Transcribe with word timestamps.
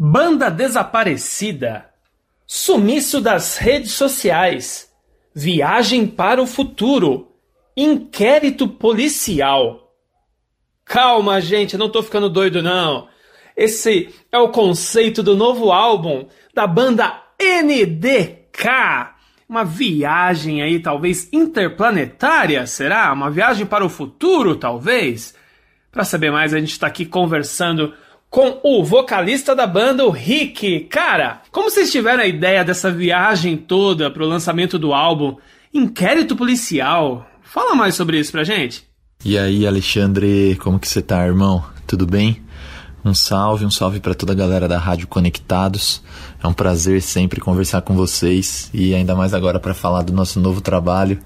Banda 0.00 0.48
desaparecida. 0.48 1.90
Sumiço 2.46 3.20
das 3.20 3.56
redes 3.56 3.92
sociais. 3.92 4.92
Viagem 5.34 6.06
para 6.06 6.40
o 6.40 6.46
futuro. 6.46 7.32
Inquérito 7.76 8.68
policial. 8.68 9.92
Calma, 10.84 11.40
gente, 11.40 11.76
não 11.76 11.90
tô 11.90 12.00
ficando 12.00 12.30
doido 12.30 12.62
não. 12.62 13.08
Esse 13.56 14.14
é 14.30 14.38
o 14.38 14.50
conceito 14.50 15.20
do 15.20 15.36
novo 15.36 15.72
álbum 15.72 16.28
da 16.54 16.64
banda 16.64 17.20
NDK. 17.36 19.14
Uma 19.48 19.64
viagem 19.64 20.62
aí, 20.62 20.78
talvez 20.78 21.28
interplanetária, 21.32 22.64
será? 22.68 23.12
Uma 23.12 23.32
viagem 23.32 23.66
para 23.66 23.84
o 23.84 23.88
futuro, 23.88 24.54
talvez? 24.54 25.34
Para 25.90 26.04
saber 26.04 26.30
mais, 26.30 26.54
a 26.54 26.60
gente 26.60 26.70
está 26.70 26.86
aqui 26.86 27.04
conversando 27.04 27.92
com 28.30 28.60
o 28.62 28.84
vocalista 28.84 29.54
da 29.54 29.66
banda, 29.66 30.04
o 30.04 30.10
Rick. 30.10 30.80
Cara, 30.90 31.42
como 31.50 31.70
vocês 31.70 31.90
tiveram 31.90 32.22
a 32.22 32.26
ideia 32.26 32.64
dessa 32.64 32.90
viagem 32.90 33.56
toda 33.56 34.10
para 34.10 34.22
o 34.22 34.28
lançamento 34.28 34.78
do 34.78 34.92
álbum 34.92 35.36
Inquérito 35.72 36.36
Policial? 36.36 37.26
Fala 37.42 37.74
mais 37.74 37.94
sobre 37.94 38.18
isso 38.18 38.32
pra 38.32 38.44
gente. 38.44 38.84
E 39.24 39.36
aí, 39.36 39.66
Alexandre, 39.66 40.56
como 40.60 40.78
que 40.78 40.86
você 40.86 41.02
tá, 41.02 41.26
irmão? 41.26 41.64
Tudo 41.86 42.06
bem? 42.06 42.42
Um 43.04 43.14
salve, 43.14 43.64
um 43.64 43.70
salve 43.70 44.00
para 44.00 44.14
toda 44.14 44.32
a 44.32 44.36
galera 44.36 44.68
da 44.68 44.78
Rádio 44.78 45.08
Conectados. 45.08 46.02
É 46.42 46.46
um 46.46 46.52
prazer 46.52 47.00
sempre 47.00 47.40
conversar 47.40 47.82
com 47.82 47.96
vocês 47.96 48.70
e 48.72 48.94
ainda 48.94 49.14
mais 49.14 49.32
agora 49.32 49.58
para 49.58 49.72
falar 49.72 50.02
do 50.02 50.12
nosso 50.12 50.38
novo 50.38 50.60
trabalho. 50.60 51.18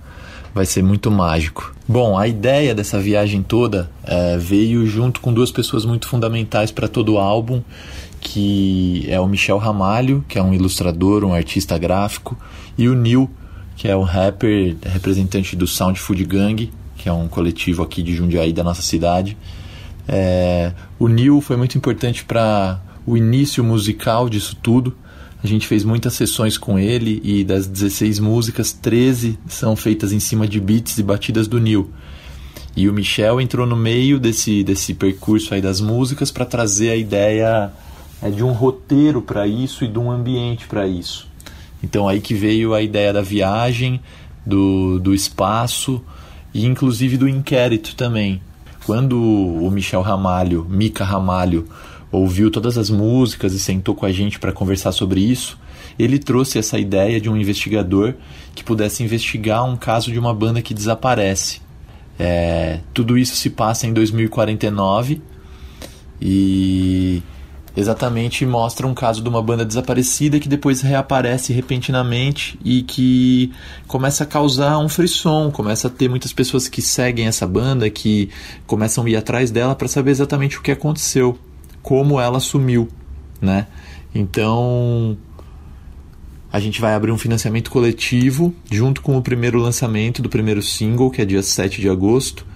Vai 0.55 0.67
ser 0.67 0.83
muito 0.83 1.11
mágico. 1.11 1.75
Bom, 1.89 2.17
a 2.17 2.29
ideia 2.29 2.75
dessa 2.75 3.01
viagem 3.01 3.43
toda 3.43 3.91
é, 4.05 4.37
veio 4.37 4.87
junto 4.87 5.21
com 5.21 5.33
duas 5.33 5.51
pessoas 5.51 5.85
muito 5.85 6.07
fundamentais 6.07 6.71
para 6.71 6.89
todo 6.89 7.15
o 7.15 7.19
álbum, 7.19 7.63
que 8.21 9.05
é 9.09 9.19
o 9.19 9.27
Michel 9.27 9.59
Ramalho, 9.59 10.25
que 10.29 10.39
é 10.39 10.43
um 10.43 10.55
ilustrador, 10.55 11.25
um 11.25 11.35
artista 11.35 11.77
gráfico, 11.79 12.39
e 12.77 12.89
o 12.89 12.95
Neil, 12.95 13.29
que 13.77 13.89
é 13.89 13.97
um 13.97 14.03
rapper 14.03 14.77
representante 14.85 15.57
do 15.57 15.67
Sound 15.67 15.99
Food 15.99 16.25
Gang, 16.25 16.71
que 16.97 17.09
é 17.09 17.13
um 17.13 17.27
coletivo 17.27 17.83
aqui 17.83 18.03
de 18.03 18.15
Jundiaí 18.15 18.53
da 18.53 18.63
nossa 18.63 18.83
cidade. 18.83 19.37
É, 20.07 20.73
o 20.99 21.09
Neil 21.09 21.41
foi 21.41 21.57
muito 21.57 21.77
importante 21.77 22.25
para 22.25 22.81
o 23.07 23.17
início 23.17 23.65
musical 23.65 24.29
disso 24.29 24.57
tudo. 24.63 24.95
A 25.43 25.47
gente 25.47 25.67
fez 25.67 25.85
muitas 25.85 26.15
sessões 26.15 26.57
com 26.57 26.79
ele 26.79 27.21
e 27.25 27.43
das 27.43 27.67
16 27.67 28.21
músicas, 28.21 28.73
13 28.73 29.39
são 29.49 29.75
feitas 29.75 30.13
em 30.13 30.21
cima 30.21 30.47
de 30.47 30.61
beats 30.61 30.99
e 30.99 31.03
batidas 31.03 31.49
do 31.49 31.59
Neil. 31.59 31.91
E 32.77 32.89
o 32.89 32.93
Michel 32.93 33.41
entrou 33.41 33.67
no 33.67 33.77
meio 33.77 34.21
desse, 34.21 34.63
desse 34.63 34.95
percurso 34.95 35.53
aí 35.53 35.61
das 35.61 35.81
músicas 35.81 36.31
para 36.31 36.47
trazer 36.47 36.91
a 36.91 36.97
ideia 36.97 37.73
é, 38.23 38.31
de 38.31 38.45
um 38.45 38.53
roteiro 38.53 39.21
para 39.21 39.47
isso 39.47 39.85
e 39.85 39.89
de 39.89 39.99
um 39.99 40.11
ambiente 40.11 40.67
para 40.67 40.87
isso. 40.87 41.29
Então 41.83 42.09
aí 42.09 42.21
que 42.21 42.35
veio 42.35 42.73
a 42.73 42.81
ideia 42.81 43.13
da 43.13 43.21
viagem, 43.21 44.01
do, 44.47 45.01
do 45.01 45.13
espaço 45.13 46.01
e 46.55 46.65
inclusive 46.65 47.17
do 47.17 47.29
inquérito 47.29 47.97
também. 47.97 48.41
Quando 48.87 49.21
o 49.21 49.71
Michel 49.71 50.03
Ramalho, 50.03 50.65
Mica 50.69 51.05
Ramalho, 51.05 51.69
ouviu 52.13 52.51
todas 52.51 52.77
as 52.77 52.91
músicas 52.91 53.55
e 53.55 53.59
sentou 53.59 53.95
com 53.95 54.05
a 54.05 54.13
gente 54.13 54.39
para 54.39 54.53
conversar 54.53 54.93
sobre 54.93 55.21
isso, 55.21 55.59
ele 55.99 56.19
trouxe 56.19 56.59
essa 56.59 56.79
ideia 56.79 57.19
de 57.19 57.31
um 57.31 57.37
investigador 57.37 58.15
que 58.55 58.63
pudesse 58.63 59.03
investigar 59.03 59.65
um 59.65 59.77
caso 59.77 60.13
de 60.13 60.19
uma 60.19 60.35
banda 60.35 60.61
que 60.61 60.75
desaparece. 60.75 61.63
É, 62.19 62.81
tudo 62.93 63.17
isso 63.17 63.35
se 63.35 63.49
passa 63.49 63.87
em 63.87 63.93
2049 63.93 65.23
e 66.21 67.23
exatamente 67.75 68.45
mostra 68.45 68.87
um 68.87 68.93
caso 68.93 69.23
de 69.23 69.29
uma 69.29 69.43
banda 69.43 69.65
desaparecida 69.65 70.39
que 70.39 70.49
depois 70.49 70.83
reaparece 70.83 71.55
repentinamente 71.55 72.59
e 72.63 72.83
que 72.83 73.51
começa 73.87 74.25
a 74.25 74.27
causar 74.27 74.79
um 74.79 74.91
frisson, 74.91 75.51
começa 75.51 75.89
a 75.89 75.91
ter 75.91 76.11
muitas 76.11 76.35
pessoas 76.35 76.69
que 76.69 76.83
seguem 76.83 77.27
essa 77.27 77.47
banda, 77.47 77.89
que 77.89 78.29
começam 78.67 79.05
a 79.05 79.09
ir 79.09 79.17
atrás 79.17 79.51
dela 79.51 79.75
para 79.75 79.89
saber 79.89 80.11
exatamente 80.11 80.59
o 80.59 80.63
que 80.63 80.71
aconteceu 80.71 81.39
como 81.83 82.21
ela 82.21 82.41
sumiu, 82.41 82.89
né? 83.41 83.67
Então, 84.15 85.17
a 86.53 86.61
gente 86.61 86.81
vai 86.81 86.95
abrir 86.95 87.11
um 87.11 87.19
financiamento 87.19 87.71
coletivo 87.71 88.55
junto 88.71 89.01
com 89.01 89.17
o 89.17 89.23
primeiro 89.23 89.59
lançamento 89.59 90.21
do 90.21 90.29
primeiro 90.29 90.61
single, 90.61 91.11
que 91.11 91.23
é 91.23 91.25
dia 91.25 91.43
7 91.43 91.81
de 91.81 91.89
agosto. 91.89 92.47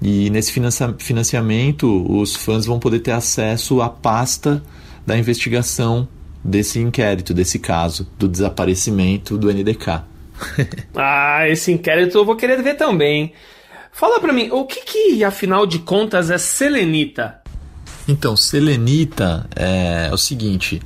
E 0.00 0.30
nesse 0.30 0.52
financiamento, 0.98 2.06
os 2.10 2.34
fãs 2.34 2.66
vão 2.66 2.78
poder 2.78 3.00
ter 3.00 3.12
acesso 3.12 3.80
à 3.80 3.88
pasta 3.88 4.62
da 5.06 5.16
investigação 5.16 6.08
desse 6.42 6.78
inquérito, 6.78 7.34
desse 7.34 7.58
caso, 7.58 8.06
do 8.18 8.28
desaparecimento 8.28 9.36
do 9.36 9.52
NDK. 9.52 10.02
ah, 10.94 11.48
esse 11.48 11.72
inquérito 11.72 12.18
eu 12.18 12.24
vou 12.24 12.36
querer 12.36 12.62
ver 12.62 12.74
também. 12.74 13.32
Fala 13.92 14.20
pra 14.20 14.32
mim, 14.32 14.50
o 14.50 14.64
que 14.64 14.80
que, 14.80 15.24
afinal 15.24 15.66
de 15.66 15.78
contas, 15.78 16.30
é 16.30 16.38
selenita? 16.38 17.42
Então, 18.08 18.36
selenita 18.36 19.48
é, 19.56 20.08
é 20.08 20.14
o 20.14 20.16
seguinte. 20.16 20.80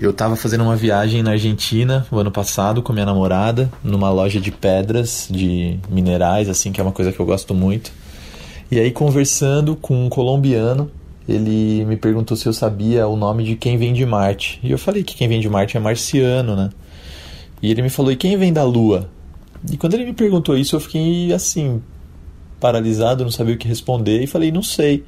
Eu 0.00 0.10
estava 0.10 0.36
fazendo 0.36 0.62
uma 0.62 0.76
viagem 0.76 1.22
na 1.22 1.32
Argentina 1.32 2.06
o 2.10 2.18
ano 2.18 2.30
passado 2.30 2.82
com 2.82 2.92
minha 2.92 3.04
namorada, 3.04 3.70
numa 3.82 4.10
loja 4.10 4.40
de 4.40 4.50
pedras, 4.50 5.28
de 5.30 5.78
minerais, 5.90 6.48
assim, 6.48 6.70
que 6.70 6.80
é 6.80 6.84
uma 6.84 6.92
coisa 6.92 7.12
que 7.12 7.18
eu 7.18 7.26
gosto 7.26 7.52
muito. 7.52 7.92
E 8.70 8.78
aí, 8.78 8.90
conversando 8.90 9.74
com 9.74 10.06
um 10.06 10.08
colombiano, 10.08 10.90
ele 11.28 11.84
me 11.84 11.96
perguntou 11.96 12.36
se 12.36 12.46
eu 12.46 12.52
sabia 12.52 13.06
o 13.06 13.16
nome 13.16 13.44
de 13.44 13.56
quem 13.56 13.76
vem 13.76 13.92
de 13.92 14.06
Marte. 14.06 14.60
E 14.62 14.70
eu 14.70 14.78
falei 14.78 15.02
que 15.02 15.16
quem 15.16 15.28
vem 15.28 15.40
de 15.40 15.48
Marte 15.48 15.76
é 15.76 15.80
marciano, 15.80 16.56
né? 16.56 16.70
E 17.60 17.70
ele 17.70 17.82
me 17.82 17.90
falou: 17.90 18.12
e 18.12 18.16
quem 18.16 18.36
vem 18.36 18.52
da 18.52 18.64
Lua? 18.64 19.10
E 19.70 19.76
quando 19.76 19.94
ele 19.94 20.04
me 20.04 20.12
perguntou 20.12 20.56
isso, 20.56 20.74
eu 20.74 20.80
fiquei 20.80 21.32
assim, 21.32 21.82
paralisado, 22.62 23.24
não 23.24 23.30
sabia 23.32 23.56
o 23.56 23.58
que 23.58 23.66
responder 23.66 24.22
e 24.22 24.26
falei: 24.28 24.52
não 24.52 24.62
sei. 24.62 25.04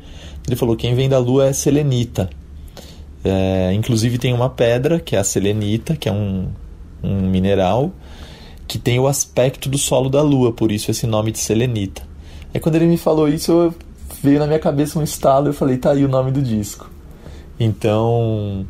Ele 0.46 0.56
falou: 0.56 0.74
quem 0.76 0.94
vem 0.96 1.08
da 1.08 1.18
Lua 1.18 1.46
é 1.46 1.52
selenita. 1.52 2.28
É, 3.24 3.72
inclusive 3.72 4.18
tem 4.18 4.34
uma 4.34 4.50
pedra, 4.50 4.98
que 4.98 5.14
é 5.14 5.18
a 5.20 5.24
selenita, 5.24 5.96
que 5.96 6.08
é 6.08 6.12
um, 6.12 6.48
um 7.02 7.30
mineral, 7.30 7.92
que 8.66 8.76
tem 8.76 8.98
o 8.98 9.06
aspecto 9.06 9.68
do 9.68 9.78
solo 9.78 10.10
da 10.10 10.20
Lua, 10.20 10.52
por 10.52 10.72
isso 10.72 10.90
esse 10.90 11.06
nome 11.06 11.30
de 11.30 11.38
selenita. 11.38 12.02
Aí 12.52 12.60
quando 12.60 12.74
ele 12.74 12.86
me 12.86 12.98
falou 12.98 13.28
isso, 13.28 13.72
veio 14.22 14.38
na 14.38 14.46
minha 14.46 14.58
cabeça 14.58 14.98
um 14.98 15.02
estalo 15.02 15.48
eu 15.48 15.54
falei: 15.54 15.78
tá 15.78 15.92
aí 15.92 16.04
o 16.04 16.08
nome 16.08 16.32
do 16.32 16.42
disco. 16.42 16.90
Então, 17.58 18.66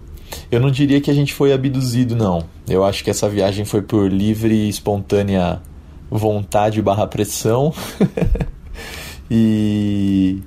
eu 0.50 0.60
não 0.60 0.70
diria 0.70 1.00
que 1.00 1.10
a 1.10 1.14
gente 1.14 1.32
foi 1.32 1.54
abduzido, 1.54 2.14
não. 2.14 2.44
Eu 2.68 2.84
acho 2.84 3.02
que 3.02 3.08
essa 3.08 3.30
viagem 3.30 3.64
foi 3.64 3.80
por 3.80 4.12
livre 4.12 4.54
e 4.54 4.68
espontânea 4.68 5.62
vontade 6.10 6.80
barra 6.82 7.06
pressão. 7.06 7.72
e 9.30 10.42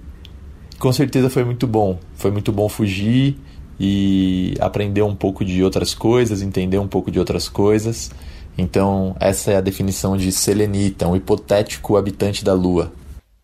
com 0.79 0.91
certeza 0.93 1.29
foi 1.29 1.43
muito 1.43 1.65
bom. 1.65 1.99
Foi 2.15 2.31
muito 2.31 2.51
bom 2.51 2.69
fugir 2.69 3.37
e 3.79 4.53
aprender 4.59 5.01
um 5.01 5.15
pouco 5.15 5.43
de 5.45 5.63
outras 5.63 5.93
coisas, 5.93 6.41
entender 6.41 6.79
um 6.79 6.87
pouco 6.87 7.11
de 7.11 7.19
outras 7.19 7.47
coisas. 7.49 8.11
Então, 8.57 9.15
essa 9.19 9.51
é 9.51 9.55
a 9.55 9.61
definição 9.61 10.17
de 10.17 10.31
selenita, 10.31 11.07
um 11.07 11.15
hipotético 11.15 11.95
habitante 11.95 12.43
da 12.43 12.53
Lua. 12.53 12.91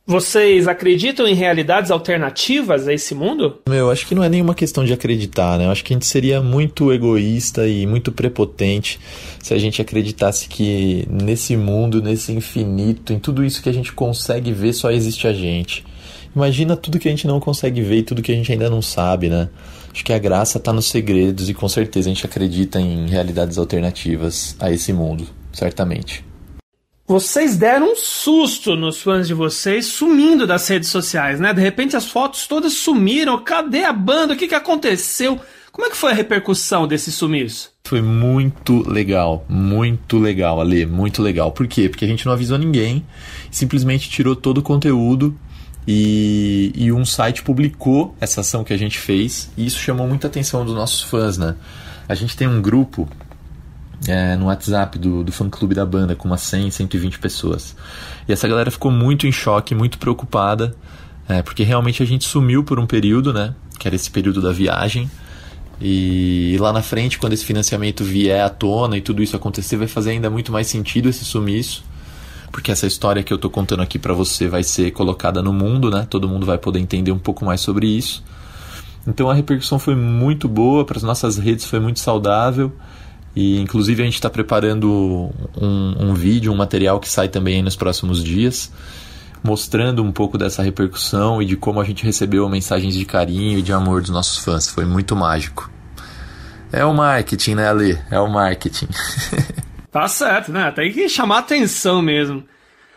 Vocês 0.06 0.68
acreditam 0.68 1.26
em 1.26 1.34
realidades 1.34 1.90
alternativas 1.90 2.90
a 2.90 2.94
esse 2.94 3.16
mundo? 3.16 3.62
Meu, 3.70 3.90
acho 3.90 4.06
que 4.06 4.14
não 4.14 4.22
é 4.22 4.28
nenhuma 4.28 4.54
questão 4.54 4.84
de 4.84 4.92
acreditar, 4.92 5.58
né? 5.58 5.66
Eu 5.66 5.72
acho 5.72 5.82
que 5.82 5.94
a 5.94 5.96
gente 5.96 6.06
seria 6.06 6.42
muito 6.42 6.92
egoísta 6.92 7.66
e 7.66 7.88
muito 7.88 8.12
prepotente 8.12 9.00
se 9.42 9.54
a 9.54 9.58
gente 9.58 9.82
acreditasse 9.82 10.50
que 10.50 11.08
nesse 11.10 11.56
mundo, 11.56 12.02
nesse 12.02 12.34
infinito, 12.34 13.14
em 13.14 13.20
tudo 13.20 13.46
isso 13.46 13.64
que 13.64 13.70
a 13.70 13.74
gente 13.74 13.94
consegue 13.94 14.52
ver, 14.52 14.74
só 14.74 14.92
existe 14.92 15.26
a 15.26 15.32
gente. 15.32 15.86
Imagina 16.36 16.76
tudo 16.76 17.00
que 17.00 17.08
a 17.08 17.12
gente 17.12 17.26
não 17.26 17.40
consegue 17.40 17.82
ver 17.82 18.00
e 18.00 18.04
tudo 18.04 18.22
que 18.22 18.32
a 18.34 18.36
gente 18.36 18.52
ainda 18.52 18.70
não 18.70 18.82
sabe, 18.82 19.30
né? 19.30 19.48
Acho 19.94 20.04
que 20.04 20.12
a 20.12 20.20
graça 20.20 20.58
está 20.58 20.74
nos 20.74 20.88
segredos 20.88 21.48
e 21.48 21.54
com 21.54 21.70
certeza 21.70 22.10
a 22.10 22.14
gente 22.14 22.26
acredita 22.26 22.78
em 22.78 23.08
realidades 23.08 23.58
alternativas 23.58 24.54
a 24.60 24.70
esse 24.70 24.92
mundo, 24.92 25.26
certamente. 25.54 26.26
Vocês 27.06 27.58
deram 27.58 27.92
um 27.92 27.96
susto 27.98 28.78
nos 28.78 29.02
fãs 29.02 29.28
de 29.28 29.34
vocês 29.34 29.88
sumindo 29.88 30.48
das 30.48 30.66
redes 30.70 30.88
sociais, 30.88 31.38
né? 31.38 31.54
De 31.54 31.60
repente 31.60 31.98
as 31.98 32.08
fotos 32.08 32.48
todas 32.48 32.74
sumiram. 32.74 33.44
Cadê 33.44 33.84
a 33.84 33.92
banda? 33.92 34.34
O 34.34 34.38
que, 34.38 34.48
que 34.48 34.56
aconteceu? 34.56 35.38
Como 35.70 35.86
é 35.86 35.90
que 35.90 35.98
foi 35.98 36.12
a 36.12 36.16
repercussão 36.16 36.88
desse 36.88 37.12
sumiço? 37.12 37.74
Foi 37.84 38.02
muito 38.02 38.88
legal, 38.90 39.46
muito 39.50 40.18
legal, 40.18 40.62
Ale, 40.62 40.86
muito 40.86 41.22
legal. 41.22 41.52
Por 41.52 41.68
quê? 41.68 41.90
Porque 41.90 42.06
a 42.06 42.08
gente 42.08 42.26
não 42.26 42.32
avisou 42.32 42.58
ninguém, 42.58 43.06
simplesmente 43.52 44.10
tirou 44.10 44.36
todo 44.36 44.60
o 44.60 44.64
conteúdo 44.64 45.38
e, 45.86 46.72
e, 46.74 46.92
um 46.94 47.04
site 47.04 47.44
publicou 47.44 48.16
essa 48.22 48.40
ação 48.40 48.64
que 48.64 48.72
a 48.72 48.78
gente 48.78 48.98
fez 48.98 49.52
e 49.58 49.66
isso 49.66 49.80
chamou 49.80 50.08
muita 50.08 50.28
atenção 50.28 50.64
dos 50.64 50.74
nossos 50.74 51.02
fãs, 51.02 51.38
né? 51.38 51.56
A 52.08 52.16
gente 52.16 52.38
tem 52.38 52.48
um 52.48 52.62
grupo 52.62 53.10
é, 54.08 54.36
no 54.36 54.46
WhatsApp 54.46 54.98
do, 54.98 55.24
do 55.24 55.32
fã-clube 55.32 55.74
da 55.74 55.86
banda 55.86 56.16
com 56.16 56.28
umas 56.28 56.42
100, 56.42 56.72
120 56.72 57.20
pessoas. 57.20 57.76
E 58.28 58.34
essa 58.34 58.48
galera 58.48 58.70
ficou 58.70 58.92
muito 58.92 59.28
em 59.28 59.32
choque, 59.32 59.74
muito 59.74 59.98
preocupada, 59.98 60.76
é, 61.28 61.42
porque 61.42 61.64
realmente 61.64 62.04
a 62.04 62.06
gente 62.06 62.26
sumiu 62.26 62.64
por 62.64 62.80
um 62.80 62.86
período, 62.86 63.34
né? 63.34 63.54
Que 63.80 63.88
era 63.88 63.96
esse 63.96 64.10
período 64.12 64.42
da 64.42 64.52
viagem. 64.52 65.10
E 65.82 66.58
lá 66.60 66.72
na 66.72 66.82
frente, 66.82 67.18
quando 67.18 67.34
esse 67.34 67.46
financiamento 67.46 68.04
vier 68.04 68.44
à 68.44 68.50
tona 68.50 68.98
e 68.98 69.02
tudo 69.02 69.24
isso 69.24 69.36
acontecer, 69.36 69.78
vai 69.78 69.88
fazer 69.88 70.12
ainda 70.12 70.30
muito 70.30 70.52
mais 70.52 70.68
sentido 70.68 71.10
esse 71.10 71.26
sumiço. 71.26 71.84
Porque 72.52 72.72
essa 72.72 72.86
história 72.86 73.24
que 73.24 73.34
eu 73.34 73.38
tô 73.38 73.50
contando 73.50 73.82
aqui 73.82 73.98
para 73.98 74.14
você 74.14 74.48
vai 74.48 74.64
ser 74.64 74.92
colocada 74.92 75.42
no 75.42 75.52
mundo, 75.52 75.90
né? 75.90 76.06
Todo 76.10 76.30
mundo 76.30 76.46
vai 76.46 76.58
poder 76.58 76.80
entender 76.80 77.12
um 77.12 77.20
pouco 77.20 77.44
mais 77.44 77.62
sobre 77.62 77.88
isso. 77.88 78.24
Então 79.08 79.30
a 79.30 79.34
repercussão 79.34 79.80
foi 79.80 79.96
muito 79.96 80.48
boa, 80.48 80.86
para 80.86 80.98
as 80.98 81.04
nossas 81.04 81.38
redes 81.38 81.66
foi 81.66 81.80
muito 81.80 82.00
saudável. 82.00 82.72
E 83.36 83.60
inclusive 83.60 84.02
a 84.02 84.06
gente 84.06 84.16
está 84.16 84.30
preparando 84.30 85.32
um, 85.60 86.10
um, 86.10 86.14
vídeo, 86.14 86.52
um 86.52 86.56
material 86.56 87.00
que 87.00 87.10
sai 87.10 87.28
também 87.28 87.64
nos 87.64 87.76
próximos 87.76 88.24
dias, 88.24 88.72
mostrando 89.44 90.04
um 90.04 90.12
pouco 90.12 90.38
dessa 90.38 90.62
repercussão 90.62 91.42
e 91.42 91.46
de 91.46 91.56
como 91.56 91.82
a 91.82 91.84
gente 91.84 92.06
recebeu 92.06 92.48
mensagens 92.48 92.94
de 92.94 93.06
carinho 93.06 93.60
e 93.60 93.62
de 93.62 93.74
amor 93.74 94.02
dos 94.02 94.12
nossos 94.12 94.44
fãs. 94.44 94.68
Foi 94.68 94.86
muito 94.86 95.16
mágico. 95.16 95.70
É 96.72 96.86
o 96.86 96.94
marketing, 96.94 97.56
né, 97.56 97.70
Ale? 97.70 98.00
É 98.10 98.20
o 98.20 98.28
marketing. 98.28 98.88
tá 99.92 100.08
certo, 100.08 100.52
né? 100.52 100.72
Tem 100.72 100.92
que 100.92 101.10
chamar 101.10 101.40
atenção 101.40 102.02
mesmo. 102.02 102.44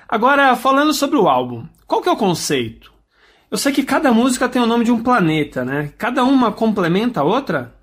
Agora, 0.08 0.54
falando 0.54 0.92
sobre 0.92 1.16
o 1.16 1.28
álbum, 1.28 1.66
qual 1.86 2.00
que 2.00 2.08
é 2.08 2.12
o 2.12 2.16
conceito? 2.16 2.92
Eu 3.50 3.58
sei 3.58 3.72
que 3.72 3.82
cada 3.82 4.12
música 4.12 4.48
tem 4.48 4.60
o 4.60 4.66
nome 4.66 4.84
de 4.84 4.90
um 4.90 5.02
planeta, 5.02 5.64
né? 5.64 5.92
Cada 5.96 6.24
uma 6.24 6.50
complementa 6.52 7.20
a 7.20 7.24
outra? 7.24 7.75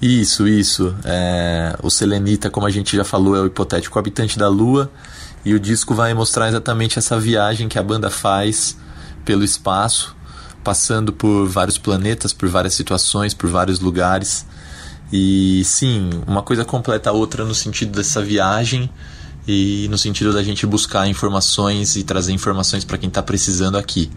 Isso, 0.00 0.46
isso. 0.46 0.94
É, 1.04 1.76
o 1.82 1.90
Selenita, 1.90 2.48
como 2.48 2.66
a 2.66 2.70
gente 2.70 2.96
já 2.96 3.04
falou, 3.04 3.36
é 3.36 3.40
o 3.40 3.46
hipotético 3.46 3.98
habitante 3.98 4.38
da 4.38 4.48
Lua. 4.48 4.90
E 5.44 5.54
o 5.54 5.60
disco 5.60 5.94
vai 5.94 6.14
mostrar 6.14 6.48
exatamente 6.48 6.98
essa 6.98 7.18
viagem 7.18 7.68
que 7.68 7.78
a 7.78 7.82
banda 7.82 8.10
faz 8.10 8.76
pelo 9.24 9.44
espaço, 9.44 10.14
passando 10.62 11.12
por 11.12 11.46
vários 11.48 11.78
planetas, 11.78 12.32
por 12.32 12.48
várias 12.48 12.74
situações, 12.74 13.34
por 13.34 13.50
vários 13.50 13.80
lugares. 13.80 14.46
E 15.12 15.62
sim, 15.64 16.10
uma 16.26 16.42
coisa 16.42 16.64
completa 16.64 17.10
a 17.10 17.12
outra 17.12 17.44
no 17.44 17.54
sentido 17.54 17.92
dessa 17.92 18.22
viagem 18.22 18.90
e 19.46 19.88
no 19.90 19.96
sentido 19.96 20.32
da 20.32 20.42
gente 20.42 20.66
buscar 20.66 21.08
informações 21.08 21.96
e 21.96 22.04
trazer 22.04 22.32
informações 22.32 22.84
para 22.84 22.98
quem 22.98 23.08
está 23.08 23.22
precisando 23.22 23.78
aqui. 23.78 24.10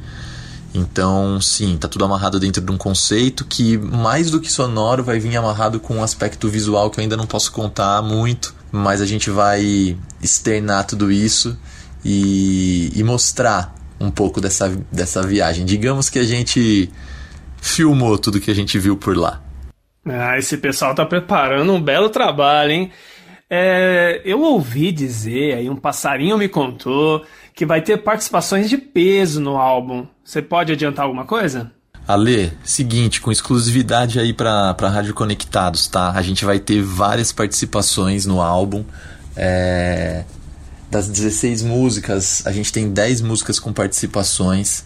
Então, 0.73 1.39
sim, 1.41 1.77
tá 1.77 1.88
tudo 1.88 2.06
amarrado 2.06 2.39
dentro 2.39 2.62
de 2.62 2.71
um 2.71 2.77
conceito 2.77 3.45
que, 3.45 3.77
mais 3.77 4.31
do 4.31 4.39
que 4.39 4.51
sonoro, 4.51 5.03
vai 5.03 5.19
vir 5.19 5.35
amarrado 5.35 5.79
com 5.79 5.97
um 5.97 6.03
aspecto 6.03 6.47
visual 6.47 6.89
que 6.89 7.00
eu 7.00 7.03
ainda 7.03 7.18
não 7.18 7.27
posso 7.27 7.51
contar 7.51 8.01
muito, 8.01 8.56
mas 8.71 9.01
a 9.01 9.06
gente 9.06 9.29
vai 9.29 9.97
externar 10.21 10.85
tudo 10.85 11.12
isso 11.12 11.57
e, 12.06 12.91
e 12.95 13.03
mostrar 13.03 13.75
um 14.00 14.09
pouco 14.09 14.39
dessa, 14.39 14.69
dessa 14.91 15.21
viagem. 15.21 15.65
Digamos 15.65 16.09
que 16.09 16.19
a 16.19 16.23
gente 16.23 16.89
filmou 17.62 18.18
tudo 18.18 18.39
que 18.39 18.50
a 18.50 18.56
gente 18.56 18.79
viu 18.79 18.95
por 18.95 19.15
lá. 19.15 19.41
Ah, 20.06 20.38
esse 20.38 20.57
pessoal 20.57 20.95
tá 20.95 21.06
preparando 21.06 21.71
um 21.71 21.81
belo 21.81 22.09
trabalho, 22.09 22.71
hein? 22.71 22.91
É, 23.53 24.21
eu 24.24 24.39
ouvi 24.39 24.94
dizer, 24.94 25.56
aí 25.56 25.69
um 25.69 25.75
passarinho 25.75 26.38
me 26.38 26.48
contou, 26.48 27.25
que 27.53 27.65
vai 27.65 27.81
ter 27.81 27.98
participações 27.98 28.69
de 28.69 28.77
peso 28.77 29.42
no 29.42 29.57
álbum. 29.57 30.07
Você 30.24 30.42
pode 30.42 30.71
adiantar 30.71 31.03
alguma 31.03 31.25
coisa? 31.25 31.69
Ale, 32.07 32.53
seguinte, 32.63 33.19
com 33.19 33.30
exclusividade 33.30 34.21
aí 34.21 34.31
para 34.31 34.74
pra 34.75 34.88
Rádio 34.88 35.13
Conectados, 35.13 35.86
tá? 35.89 36.12
A 36.12 36.21
gente 36.21 36.45
vai 36.45 36.59
ter 36.59 36.81
várias 36.81 37.33
participações 37.33 38.25
no 38.25 38.42
álbum. 38.42 38.86
É... 39.36 40.24
Das 40.89 41.09
16 41.09 41.62
músicas, 41.62 42.44
a 42.47 42.54
gente 42.54 42.71
tem 42.71 42.89
10 42.89 43.19
músicas 43.19 43.59
com 43.59 43.74
participações, 43.74 44.86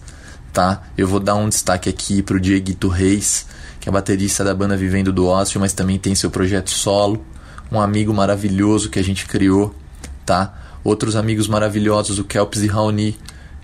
tá? 0.52 0.82
Eu 0.98 1.08
vou 1.08 1.20
dar 1.20 1.36
um 1.36 1.50
destaque 1.50 1.88
aqui 1.88 2.24
pro 2.24 2.40
Dieguito 2.40 2.88
Reis, 2.88 3.46
que 3.80 3.88
é 3.88 3.92
baterista 3.92 4.44
da 4.44 4.56
banda 4.56 4.76
Vivendo 4.76 5.14
do 5.14 5.28
Ócio, 5.28 5.60
mas 5.60 5.72
também 5.72 6.00
tem 6.00 6.16
seu 6.16 6.32
projeto 6.32 6.72
solo 6.72 7.24
um 7.72 7.80
amigo 7.80 8.14
maravilhoso 8.14 8.90
que 8.90 9.00
a 9.00 9.04
gente 9.04 9.26
criou, 9.26 9.74
tá? 10.26 10.54
Outros 10.84 11.16
amigos 11.16 11.48
maravilhosos, 11.48 12.20
o 12.20 12.24
Kelps 12.24 12.62
e 12.62 12.68
Raoni, 12.68 13.18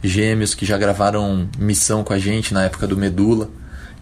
gêmeos 0.04 0.54
que 0.54 0.66
já 0.66 0.78
gravaram 0.78 1.48
missão 1.58 2.04
com 2.04 2.14
a 2.14 2.20
gente 2.20 2.54
na 2.54 2.64
época 2.64 2.88
do 2.88 2.98
Medula 2.98 3.50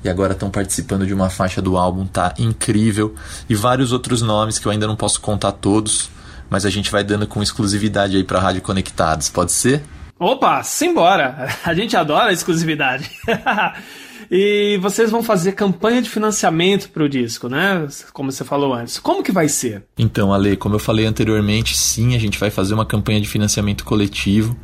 e 0.04 0.10
agora 0.10 0.34
estão 0.34 0.50
participando 0.50 1.06
de 1.06 1.13
uma 1.13 1.30
faixa 1.30 1.62
do 1.62 1.78
álbum, 1.78 2.06
tá 2.06 2.34
incrível. 2.38 3.13
E 3.50 3.56
vários 3.56 3.92
outros 3.92 4.22
nomes 4.22 4.57
que 4.57 4.66
eu 4.66 4.72
ainda 4.72 4.88
não 4.88 4.96
posso 4.96 5.19
contar 5.19 5.51
todos, 5.51 6.10
mas 6.50 6.66
a 6.66 6.69
gente 6.69 6.90
vai 6.90 7.04
dando 7.04 7.28
com 7.28 7.44
exclusividade 7.44 8.16
aí 8.16 8.24
pra 8.24 8.40
Rádio 8.40 8.62
Conectados, 8.62 9.30
pode 9.30 9.52
ser? 9.52 9.84
Opa, 10.18 10.63
simbora! 10.63 11.48
A 11.63 11.74
gente 11.74 11.95
adora 11.95 12.30
a 12.30 12.34
exclusividade. 12.34 13.10
E 14.31 14.78
vocês 14.81 15.10
vão 15.10 15.24
fazer 15.24 15.54
campanha 15.54 16.02
de 16.02 16.10
financiamento 16.10 16.90
para 16.90 17.04
o 17.04 17.10
disco, 17.10 17.50
né? 17.50 17.88
Como 18.14 18.31
você 18.31 18.44
falou 18.44 18.74
antes. 18.74 19.00
Como 19.00 19.24
que 19.24 19.31
vai 19.31 19.50
ser? 19.50 19.84
Então, 19.98 20.31
Ale, 20.31 20.56
como 20.56 20.76
eu 20.76 20.80
falei 20.80 21.06
anteriormente, 21.06 21.76
sim, 21.76 22.16
a 22.16 22.20
gente 22.20 22.38
vai 22.38 22.52
fazer 22.52 22.76
uma 22.76 22.86
campanha 22.86 23.20
de 23.20 23.28
financiamento 23.28 23.84
coletivo. 23.84 24.56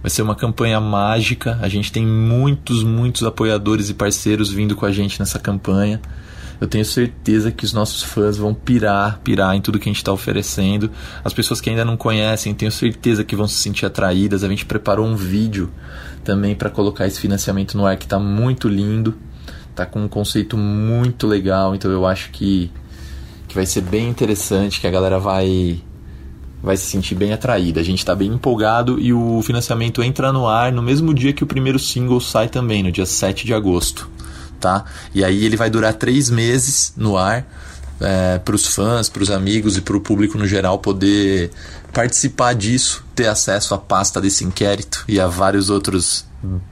Vai 0.00 0.10
ser 0.10 0.22
uma 0.22 0.36
campanha 0.36 0.80
mágica. 0.80 1.58
A 1.60 1.68
gente 1.68 1.90
tem 1.90 2.06
muitos, 2.06 2.84
muitos 2.84 3.24
apoiadores 3.24 3.90
e 3.90 3.94
parceiros 3.94 4.52
vindo 4.52 4.76
com 4.76 4.86
a 4.86 4.92
gente 4.92 5.18
nessa 5.18 5.40
campanha. 5.40 6.00
Eu 6.60 6.66
tenho 6.66 6.84
certeza 6.84 7.52
que 7.52 7.64
os 7.64 7.72
nossos 7.72 8.02
fãs 8.02 8.36
vão 8.36 8.52
pirar, 8.52 9.20
pirar 9.22 9.54
em 9.54 9.60
tudo 9.60 9.78
que 9.78 9.88
a 9.88 9.92
gente 9.92 9.98
está 9.98 10.12
oferecendo. 10.12 10.90
As 11.22 11.32
pessoas 11.32 11.60
que 11.60 11.70
ainda 11.70 11.84
não 11.84 11.96
conhecem, 11.96 12.52
tenho 12.54 12.72
certeza 12.72 13.22
que 13.22 13.36
vão 13.36 13.46
se 13.46 13.54
sentir 13.54 13.86
atraídas. 13.86 14.42
A 14.42 14.48
gente 14.48 14.66
preparou 14.66 15.06
um 15.06 15.14
vídeo 15.14 15.70
também 16.24 16.54
para 16.54 16.68
colocar 16.68 17.06
esse 17.06 17.20
financiamento 17.20 17.76
no 17.76 17.86
ar 17.86 17.96
que 17.96 18.04
está 18.04 18.18
muito 18.18 18.68
lindo, 18.68 19.16
está 19.70 19.86
com 19.86 20.02
um 20.02 20.08
conceito 20.08 20.56
muito 20.56 21.26
legal, 21.26 21.74
então 21.74 21.90
eu 21.90 22.04
acho 22.04 22.30
que, 22.30 22.70
que 23.46 23.54
vai 23.54 23.64
ser 23.64 23.82
bem 23.82 24.08
interessante, 24.08 24.80
que 24.80 24.86
a 24.86 24.90
galera 24.90 25.18
vai 25.18 25.80
vai 26.60 26.76
se 26.76 26.86
sentir 26.86 27.14
bem 27.14 27.32
atraída. 27.32 27.80
A 27.80 27.84
gente 27.84 28.00
está 28.00 28.14
bem 28.14 28.32
empolgado 28.32 28.98
e 28.98 29.12
o 29.12 29.40
financiamento 29.42 30.02
entra 30.02 30.32
no 30.32 30.48
ar 30.48 30.72
no 30.72 30.82
mesmo 30.82 31.14
dia 31.14 31.32
que 31.32 31.44
o 31.44 31.46
primeiro 31.46 31.78
single 31.78 32.20
sai 32.20 32.48
também, 32.48 32.82
no 32.82 32.90
dia 32.90 33.06
7 33.06 33.46
de 33.46 33.54
agosto. 33.54 34.10
Tá? 34.60 34.84
E 35.14 35.24
aí 35.24 35.44
ele 35.44 35.56
vai 35.56 35.70
durar 35.70 35.94
três 35.94 36.30
meses 36.30 36.92
no 36.96 37.16
ar 37.16 37.46
é, 38.00 38.38
para 38.38 38.54
os 38.54 38.66
fãs, 38.66 39.08
para 39.08 39.22
os 39.22 39.30
amigos 39.30 39.76
e 39.76 39.80
para 39.80 39.96
o 39.96 40.00
público 40.00 40.38
no 40.38 40.46
geral 40.46 40.78
poder 40.78 41.50
participar 41.92 42.54
disso, 42.54 43.04
ter 43.14 43.26
acesso 43.26 43.74
à 43.74 43.78
pasta 43.78 44.20
desse 44.20 44.44
inquérito 44.44 45.04
e 45.08 45.20
a 45.20 45.26
vários 45.26 45.70
outros 45.70 46.26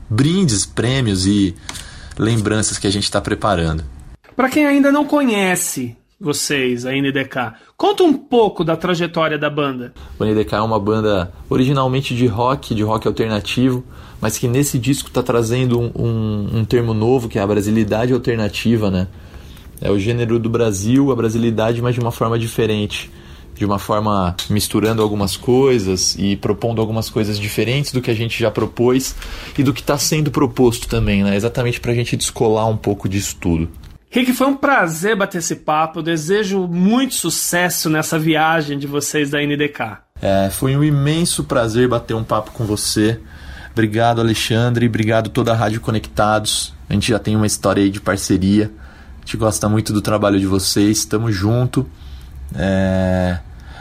brindes, 0.09 0.65
prêmios 0.65 1.27
e 1.27 1.55
lembranças 2.19 2.79
que 2.79 2.87
a 2.87 2.91
gente 2.91 3.05
está 3.05 3.21
preparando. 3.21 3.85
Para 4.35 4.49
quem 4.49 4.67
ainda 4.67 4.93
não 4.93 5.05
conhece 5.05 5.97
vocês, 6.19 6.87
a 6.87 6.93
NDK, 6.93 7.55
conta 7.77 8.03
um 8.03 8.13
pouco 8.13 8.65
da 8.65 8.77
trajetória 8.77 9.39
da 9.39 9.51
banda. 9.51 9.93
O 10.19 10.25
NDK 10.25 10.55
é 10.55 10.61
uma 10.61 10.81
banda 10.81 11.33
originalmente 11.49 12.15
de 12.15 12.27
rock, 12.27 12.75
de 12.75 12.83
rock 12.83 13.07
alternativo, 13.07 13.85
mas 14.21 14.39
que 14.39 14.49
nesse 14.49 14.79
disco 14.79 15.09
está 15.09 15.23
trazendo 15.23 15.81
um, 15.81 15.91
um, 15.95 16.59
um 16.59 16.65
termo 16.65 16.95
novo 16.95 17.29
que 17.29 17.39
é 17.39 17.43
a 17.43 17.47
brasilidade 17.47 18.13
alternativa, 18.13 18.91
né? 18.91 19.09
É 19.81 19.91
o 19.91 19.99
gênero 19.99 20.39
do 20.39 20.49
Brasil, 20.49 21.13
a 21.13 21.17
brasilidade, 21.17 21.83
mas 21.83 21.95
de 21.95 22.01
uma 22.01 22.11
forma 22.11 22.39
diferente. 22.39 23.11
De 23.55 23.65
uma 23.65 23.79
forma 23.79 24.37
misturando 24.51 25.03
algumas 25.03 25.37
coisas 25.37 26.15
e 26.19 26.37
propondo 26.37 26.81
algumas 26.81 27.09
coisas 27.09 27.39
diferentes 27.39 27.91
do 27.91 28.03
que 28.03 28.11
a 28.11 28.15
gente 28.15 28.39
já 28.39 28.51
propôs 28.51 29.15
e 29.57 29.63
do 29.63 29.73
que 29.73 29.81
está 29.81 29.97
sendo 29.97 30.31
proposto 30.31 30.87
também, 30.89 31.23
né? 31.23 31.37
Exatamente 31.37 31.81
para 31.81 31.93
a 31.93 31.95
gente 31.95 32.17
descolar 32.17 32.69
um 32.69 32.77
pouco 32.77 33.09
disso 33.09 33.37
tudo. 33.41 33.69
Rick, 34.11 34.33
foi 34.33 34.47
um 34.47 34.57
prazer 34.57 35.17
bater 35.17 35.39
esse 35.39 35.57
papo. 35.57 35.99
Eu 35.99 36.03
desejo 36.03 36.67
muito 36.67 37.15
sucesso 37.15 37.91
nessa 37.91 38.19
viagem 38.19 38.79
de 38.79 38.87
vocês 38.87 39.31
da 39.31 39.41
NDK. 39.41 39.99
É, 40.21 40.49
foi 40.51 40.77
um 40.77 40.85
imenso 40.85 41.45
prazer 41.45 41.89
bater 41.89 42.15
um 42.15 42.25
papo 42.25 42.51
com 42.53 42.65
você. 42.65 43.21
Obrigado, 43.77 44.23
Alexandre. 44.23 44.87
Obrigado 44.87 45.29
toda 45.29 45.53
a 45.53 45.55
Rádio 45.55 45.83
Conectados. 45.83 46.73
A 46.89 46.95
gente 46.95 47.09
já 47.09 47.19
tem 47.19 47.37
uma 47.37 47.47
história 47.47 47.83
aí 47.83 47.91
de 47.91 48.01
parceria. 48.01 48.73
A 49.19 49.21
gente 49.21 49.37
gosta 49.37 49.69
muito 49.69 49.93
do 49.93 50.01
trabalho 50.01 50.41
de 50.41 50.47
vocês, 50.47 50.97
estamos 50.97 51.37
junto. 51.37 51.87
É... 52.55 53.39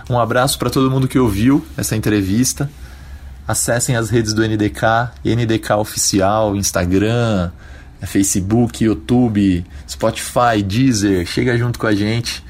Um 0.09 0.19
abraço 0.19 0.59
para 0.59 0.69
todo 0.69 0.91
mundo 0.91 1.07
que 1.07 1.17
ouviu 1.17 1.65
essa 1.77 1.95
entrevista. 1.95 2.69
Acessem 3.47 3.95
as 3.95 4.09
redes 4.09 4.33
do 4.33 4.45
NDK, 4.45 5.13
NDK 5.23 5.75
Oficial, 5.77 6.57
Instagram, 6.57 7.51
Facebook, 8.01 8.83
YouTube, 8.83 9.65
Spotify, 9.89 10.61
Deezer. 10.61 11.25
Chega 11.25 11.57
junto 11.57 11.79
com 11.79 11.87
a 11.87 11.95
gente 11.95 12.43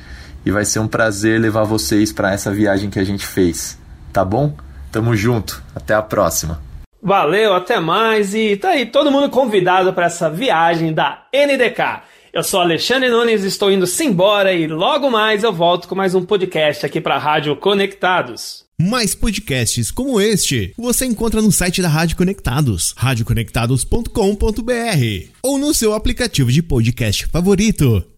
e 0.43 0.49
vai 0.49 0.65
ser 0.65 0.79
um 0.79 0.87
prazer 0.87 1.39
levar 1.39 1.63
vocês 1.63 2.11
para 2.11 2.33
essa 2.33 2.51
viagem 2.51 2.89
que 2.89 2.97
a 2.97 3.03
gente 3.03 3.23
fez. 3.23 3.77
Tá 4.11 4.25
bom? 4.25 4.57
Tamo 4.91 5.15
junto. 5.15 5.61
Até 5.75 5.93
a 5.93 6.01
próxima. 6.01 6.64
Valeu, 7.05 7.53
até 7.53 7.79
mais 7.79 8.33
e 8.33 8.57
tá 8.57 8.69
aí 8.69 8.87
todo 8.87 9.11
mundo 9.11 9.29
convidado 9.29 9.93
para 9.93 10.07
essa 10.07 10.27
viagem 10.27 10.91
da 10.91 11.23
NDK. 11.31 12.01
Eu 12.33 12.43
sou 12.43 12.59
Alexandre 12.59 13.09
Nunes, 13.09 13.43
estou 13.43 13.71
indo 13.71 13.85
embora 14.01 14.51
e 14.51 14.65
logo 14.65 15.11
mais 15.11 15.43
eu 15.43 15.53
volto 15.53 15.87
com 15.87 15.93
mais 15.93 16.15
um 16.15 16.25
podcast 16.25 16.83
aqui 16.83 16.99
para 16.99 17.19
Rádio 17.19 17.55
Conectados. 17.57 18.65
Mais 18.81 19.13
podcasts 19.13 19.91
como 19.91 20.19
este 20.19 20.73
você 20.75 21.05
encontra 21.05 21.43
no 21.43 21.51
site 21.51 21.79
da 21.79 21.89
Rádio 21.89 22.17
Conectados, 22.17 22.95
radioconectados.com.br 22.97 25.29
ou 25.43 25.59
no 25.59 25.75
seu 25.75 25.93
aplicativo 25.93 26.51
de 26.51 26.63
podcast 26.63 27.27
favorito. 27.27 28.14